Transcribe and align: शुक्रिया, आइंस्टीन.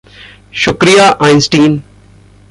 शुक्रिया, 0.53 1.17
आइंस्टीन. 1.21 1.81